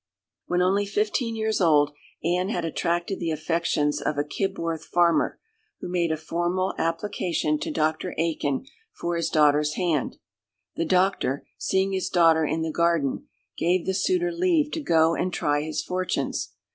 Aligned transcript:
When 0.47 0.63
only 0.63 0.87
fifteen 0.87 1.35
years 1.35 1.61
old, 1.61 1.91
Anne 2.23 2.49
had 2.49 2.65
attracted 2.65 3.19
the 3.19 3.29
affections 3.29 4.01
of 4.01 4.17
a 4.17 4.23
Kibworth 4.23 4.83
farmer, 4.83 5.39
who 5.79 5.87
made 5.91 6.11
a 6.11 6.17
formal 6.17 6.73
application 6.79 7.59
to 7.59 7.69
Dr. 7.69 8.15
Aikin 8.17 8.65
for 8.91 9.15
his 9.15 9.29
daughter's 9.29 9.75
hand. 9.75 10.17
The 10.75 10.85
Doctor, 10.85 11.45
seeing 11.59 11.91
his 11.93 12.09
daughter 12.09 12.43
in 12.43 12.63
the 12.63 12.71
garden, 12.73 13.27
gave 13.59 13.85
the 13.85 13.93
suitor 13.93 14.31
leave 14.31 14.71
to 14.71 14.81
go 14.81 15.13
and 15.13 15.31
try 15.31 15.61
his 15.61 15.83
fortunes. 15.83 16.51